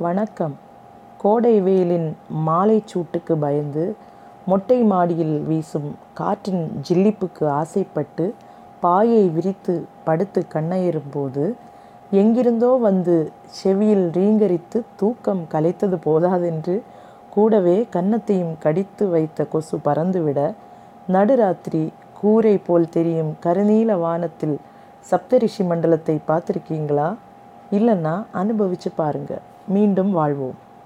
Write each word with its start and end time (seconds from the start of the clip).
வணக்கம். 0.00 0.52
கோடை 1.18 1.60
வெயிலின் 1.60 2.16
மாலை 2.28 2.84
சூட்டுக்கு 2.90 3.34
பயந்து 3.34 3.84
மொட்டை 4.46 4.76
மாடியில் 4.82 5.40
வீசும் 5.40 5.88
காற்றின் 6.14 6.62
ஜில்லிப்புக்கு 6.88 7.44
ஆசைப்பட்டு 7.50 8.34
பாயை 8.80 9.24
விரித்து 9.28 9.74
படுத்து 10.04 10.42
கண்ணயரும்போது 10.54 11.44
எங்கிருந்தோ 12.10 12.70
வந்து 12.78 13.32
செவியில் 13.48 14.06
ரீங்கரித்து 14.10 14.80
தூக்கம் 14.96 15.42
கலைத்தது 15.52 15.98
போதாதென்று 16.04 16.82
கூடவே 17.30 17.88
கன்னத்தையும் 17.92 18.54
கடித்து 18.58 19.08
வைத்த 19.08 19.44
கொசு 19.44 19.76
பறந்துவிட 19.84 20.54
நடுராத்திரி 21.08 21.84
கூரை 22.20 22.56
போல் 22.58 22.88
தெரியும் 22.88 23.34
கருநீல 23.46 23.98
வானத்தில் 23.98 24.56
சப்தரிஷி 25.10 25.64
மண்டலத்தை 25.64 26.18
பார்த்துருக்கீங்களா? 26.26 27.16
இல்லைன்னா 27.70 28.16
அனுபவிச்சு 28.32 28.90
பாருங்கள் 28.96 29.56
மீண்டும் 29.68 30.10
வாழ்வோம். 30.10 30.66